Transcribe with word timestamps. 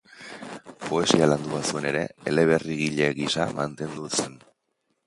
Poesia 0.85 1.27
landu 1.27 1.53
bazuen 1.57 1.87
ere, 1.91 2.01
eleberrigile 2.33 3.13
gisa 3.21 3.49
nabarmendu 3.53 4.13
zen. 4.23 4.43